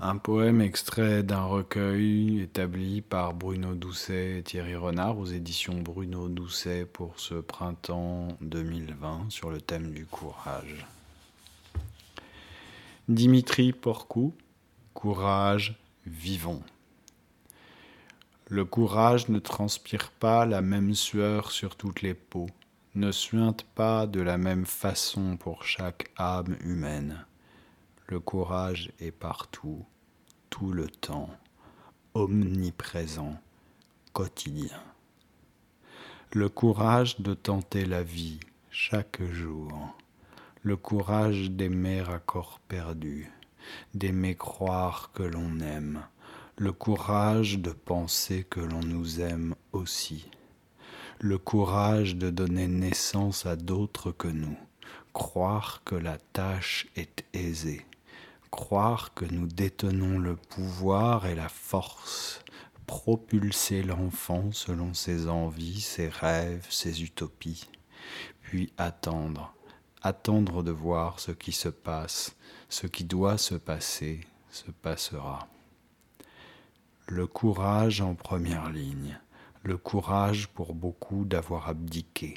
Un 0.00 0.16
poème 0.16 0.60
extrait 0.60 1.24
d'un 1.24 1.42
recueil 1.42 2.40
établi 2.40 3.00
par 3.00 3.34
Bruno 3.34 3.74
Doucet 3.74 4.38
et 4.38 4.42
Thierry 4.44 4.76
Renard 4.76 5.18
aux 5.18 5.26
éditions 5.26 5.80
Bruno 5.80 6.28
Doucet 6.28 6.84
pour 6.84 7.18
ce 7.18 7.34
printemps 7.34 8.28
2020 8.40 9.26
sur 9.28 9.50
le 9.50 9.60
thème 9.60 9.90
du 9.90 10.06
courage. 10.06 10.86
Dimitri 13.08 13.72
Porcou, 13.72 14.34
Courage, 14.94 15.76
vivons. 16.06 16.62
Le 18.46 18.64
courage 18.64 19.28
ne 19.28 19.40
transpire 19.40 20.12
pas 20.12 20.46
la 20.46 20.60
même 20.60 20.94
sueur 20.94 21.50
sur 21.50 21.74
toutes 21.74 22.02
les 22.02 22.14
peaux, 22.14 22.50
ne 22.94 23.10
suinte 23.10 23.64
pas 23.74 24.06
de 24.06 24.20
la 24.20 24.38
même 24.38 24.64
façon 24.64 25.36
pour 25.36 25.64
chaque 25.64 26.12
âme 26.16 26.56
humaine. 26.60 27.24
Le 28.10 28.20
courage 28.20 28.90
est 29.00 29.10
partout, 29.10 29.84
tout 30.48 30.72
le 30.72 30.88
temps, 30.88 31.28
omniprésent, 32.14 33.36
quotidien. 34.14 34.82
Le 36.32 36.48
courage 36.48 37.20
de 37.20 37.34
tenter 37.34 37.84
la 37.84 38.02
vie 38.02 38.40
chaque 38.70 39.22
jour. 39.30 39.94
Le 40.62 40.78
courage 40.78 41.50
d'aimer 41.50 42.02
à 42.08 42.18
corps 42.18 42.60
perdu, 42.66 43.30
d'aimer 43.92 44.36
croire 44.36 45.10
que 45.12 45.22
l'on 45.22 45.60
aime. 45.60 46.02
Le 46.56 46.72
courage 46.72 47.58
de 47.58 47.72
penser 47.72 48.46
que 48.48 48.60
l'on 48.60 48.80
nous 48.80 49.20
aime 49.20 49.54
aussi. 49.72 50.30
Le 51.20 51.36
courage 51.36 52.16
de 52.16 52.30
donner 52.30 52.68
naissance 52.68 53.44
à 53.44 53.54
d'autres 53.54 54.12
que 54.12 54.28
nous. 54.28 54.56
Croire 55.12 55.82
que 55.84 55.94
la 55.94 56.16
tâche 56.16 56.86
est 56.96 57.26
aisée 57.34 57.84
croire 58.50 59.14
que 59.14 59.24
nous 59.24 59.46
détenons 59.46 60.18
le 60.18 60.36
pouvoir 60.36 61.26
et 61.26 61.34
la 61.34 61.48
force, 61.48 62.42
propulser 62.86 63.82
l'enfant 63.82 64.50
selon 64.52 64.94
ses 64.94 65.28
envies, 65.28 65.80
ses 65.80 66.08
rêves, 66.08 66.66
ses 66.70 67.02
utopies, 67.02 67.68
puis 68.40 68.72
attendre, 68.78 69.54
attendre 70.02 70.62
de 70.62 70.70
voir 70.70 71.20
ce 71.20 71.32
qui 71.32 71.52
se 71.52 71.68
passe, 71.68 72.36
ce 72.68 72.86
qui 72.86 73.04
doit 73.04 73.38
se 73.38 73.54
passer, 73.54 74.20
se 74.50 74.70
passera. 74.70 75.48
Le 77.06 77.26
courage 77.26 78.00
en 78.00 78.14
première 78.14 78.70
ligne, 78.70 79.18
le 79.62 79.76
courage 79.76 80.48
pour 80.48 80.74
beaucoup 80.74 81.24
d'avoir 81.24 81.68
abdiqué, 81.68 82.34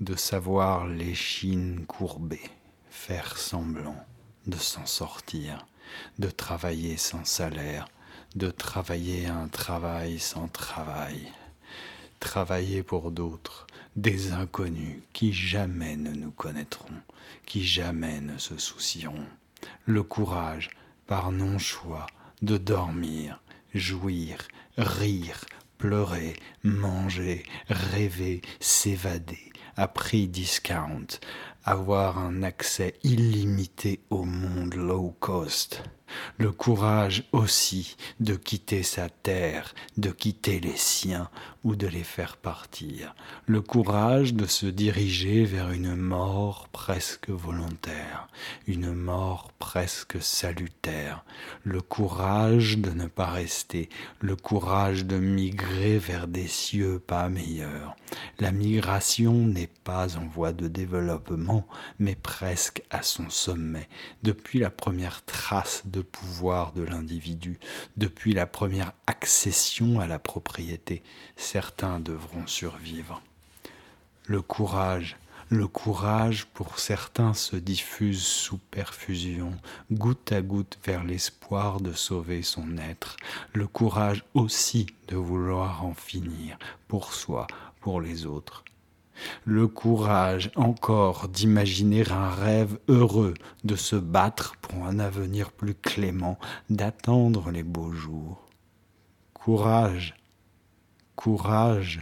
de 0.00 0.14
savoir 0.14 0.86
l'échine 0.86 1.84
courbée, 1.86 2.50
faire 2.88 3.36
semblant 3.36 4.04
de 4.46 4.56
s'en 4.56 4.86
sortir, 4.86 5.66
de 6.18 6.28
travailler 6.28 6.96
sans 6.96 7.24
salaire, 7.24 7.88
de 8.34 8.50
travailler 8.50 9.26
un 9.26 9.48
travail 9.48 10.18
sans 10.18 10.48
travail, 10.48 11.32
travailler 12.20 12.82
pour 12.82 13.10
d'autres, 13.10 13.66
des 13.96 14.32
inconnus 14.32 15.02
qui 15.12 15.32
jamais 15.32 15.96
ne 15.96 16.12
nous 16.12 16.30
connaîtront, 16.30 16.94
qui 17.46 17.64
jamais 17.64 18.20
ne 18.20 18.38
se 18.38 18.56
soucieront. 18.56 19.26
Le 19.84 20.02
courage, 20.02 20.70
par 21.06 21.32
non-choix, 21.32 22.06
de 22.42 22.56
dormir, 22.56 23.40
jouir, 23.74 24.38
rire, 24.78 25.44
pleurer, 25.80 26.34
manger, 26.62 27.42
rêver, 27.68 28.42
s'évader, 28.60 29.50
à 29.76 29.88
prix 29.88 30.28
discount, 30.28 31.06
avoir 31.64 32.18
un 32.18 32.42
accès 32.42 32.94
illimité 33.02 34.00
au 34.10 34.24
monde 34.24 34.74
low 34.74 35.16
cost, 35.20 35.82
le 36.38 36.52
courage 36.52 37.24
aussi 37.32 37.96
de 38.20 38.34
quitter 38.34 38.82
sa 38.82 39.08
terre, 39.08 39.74
de 39.96 40.10
quitter 40.10 40.60
les 40.60 40.76
siens 40.76 41.28
ou 41.64 41.76
de 41.76 41.86
les 41.86 42.04
faire 42.04 42.36
partir, 42.36 43.14
le 43.46 43.60
courage 43.60 44.34
de 44.34 44.46
se 44.46 44.66
diriger 44.66 45.44
vers 45.44 45.70
une 45.70 45.94
mort 45.94 46.68
presque 46.72 47.28
volontaire, 47.28 48.28
une 48.66 48.94
mort 48.94 49.50
presque 49.58 50.22
salutaire, 50.22 51.24
le 51.64 51.80
courage 51.80 52.78
de 52.78 52.90
ne 52.90 53.06
pas 53.06 53.30
rester, 53.30 53.88
le 54.20 54.36
courage 54.36 55.04
de 55.04 55.18
migrer 55.18 55.98
vers 55.98 56.26
des 56.28 56.48
cieux 56.48 56.98
pas 56.98 57.28
meilleurs. 57.28 57.96
La 58.38 58.52
migration 58.52 59.32
n'est 59.32 59.70
pas 59.84 60.16
en 60.16 60.26
voie 60.26 60.52
de 60.52 60.68
développement, 60.68 61.66
mais 61.98 62.14
presque 62.14 62.82
à 62.90 63.02
son 63.02 63.30
sommet, 63.30 63.88
depuis 64.22 64.58
la 64.58 64.70
première 64.70 65.24
trace 65.24 65.82
de 65.86 66.02
pouvoir 66.02 66.72
de 66.72 66.82
l'individu, 66.82 67.58
depuis 67.96 68.32
la 68.32 68.46
première 68.46 68.92
accession 69.06 70.00
à 70.00 70.06
la 70.06 70.18
propriété, 70.18 71.02
certains 71.36 72.00
devront 72.00 72.46
survivre. 72.46 73.22
Le 74.26 74.42
courage, 74.42 75.16
le 75.52 75.66
courage 75.66 76.46
pour 76.46 76.78
certains 76.78 77.34
se 77.34 77.56
diffuse 77.56 78.22
sous 78.22 78.58
perfusion, 78.70 79.52
goutte 79.90 80.30
à 80.30 80.42
goutte 80.42 80.78
vers 80.84 81.02
l'espoir 81.02 81.80
de 81.80 81.92
sauver 81.92 82.42
son 82.42 82.78
être, 82.78 83.16
le 83.52 83.66
courage 83.66 84.22
aussi 84.34 84.86
de 85.08 85.16
vouloir 85.16 85.84
en 85.84 85.92
finir 85.92 86.56
pour 86.86 87.12
soi, 87.12 87.48
pour 87.80 88.00
les 88.00 88.26
autres, 88.26 88.64
le 89.44 89.68
courage 89.68 90.50
encore 90.56 91.28
d'imaginer 91.28 92.10
un 92.10 92.30
rêve 92.30 92.78
heureux, 92.88 93.34
de 93.64 93.76
se 93.76 93.96
battre 93.96 94.56
pour 94.60 94.84
un 94.86 94.98
avenir 94.98 95.52
plus 95.52 95.74
clément, 95.74 96.38
d'attendre 96.68 97.50
les 97.50 97.62
beaux 97.62 97.92
jours. 97.92 98.46
Courage, 99.34 100.14
courage, 101.16 102.00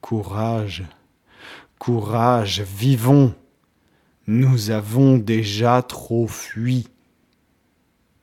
courage, 0.00 0.84
courage, 1.78 2.60
vivons. 2.60 3.34
Nous 4.26 4.70
avons 4.70 5.18
déjà 5.18 5.82
trop 5.82 6.26
fui. 6.26 6.88